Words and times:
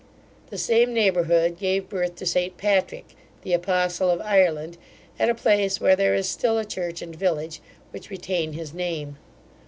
The 0.49 0.57
same 0.57 0.95
neighbourhood 0.95 1.59
gave 1.59 1.87
birth 1.87 2.15
to 2.15 2.25
St 2.25 2.57
Patrick, 2.57 3.09
the 3.43 3.53
apostle 3.53 4.09
of 4.09 4.19
Ireland, 4.19 4.79
at 5.19 5.29
a 5.29 5.35
place 5.35 5.79
where 5.79 5.95
there 5.95 6.15
is 6.15 6.27
still 6.27 6.57
a 6.57 6.65
church 6.65 7.03
and 7.03 7.15
village, 7.15 7.61
which 7.91 8.09
retain 8.09 8.53
his 8.53 8.73
name. 8.73 9.17